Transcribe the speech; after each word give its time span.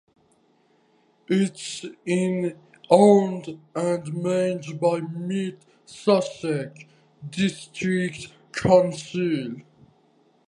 It 1.27 1.83
is 2.07 2.53
owned 2.89 3.59
and 3.75 4.13
managed 4.23 4.79
by 4.79 4.99
Mid 4.99 5.59
Sussex 5.85 6.85
District 7.29 8.31
Council. 8.51 9.57